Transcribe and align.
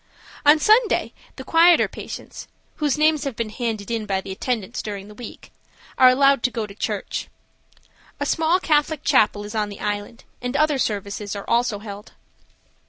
On 0.47 0.57
Sunday 0.57 1.13
the 1.35 1.43
quieter 1.43 1.87
patients, 1.87 2.47
whose 2.77 2.97
names 2.97 3.23
have 3.23 3.35
been 3.35 3.51
handed 3.51 3.91
in 3.91 4.07
by 4.07 4.19
the 4.19 4.31
attendants 4.31 4.81
during 4.81 5.07
the 5.09 5.13
week, 5.13 5.51
are 5.95 6.09
allowed 6.09 6.41
to 6.41 6.49
go 6.49 6.65
to 6.65 6.73
church. 6.73 7.27
A 8.19 8.25
small 8.25 8.59
Catholic 8.59 9.03
chapel 9.03 9.43
is 9.43 9.53
on 9.53 9.69
the 9.69 9.79
island, 9.79 10.23
and 10.41 10.57
other 10.57 10.79
services 10.79 11.35
are 11.35 11.47
also 11.47 11.77
held. 11.77 12.13